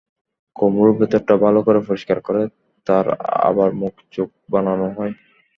কুমড়োর 0.55 0.97
ভেতরটা 0.99 1.35
ভালো 1.45 1.59
করে 1.67 1.79
পরিষ্কার 1.87 2.17
করে 2.21 2.41
তার 2.87 3.05
আবার 3.47 3.69
মুখ-চোখ 3.81 4.29
বানানো 4.49 4.87
হয়। 4.97 5.13